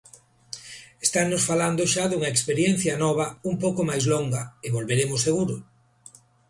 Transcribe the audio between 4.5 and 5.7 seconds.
e volveremos seguro.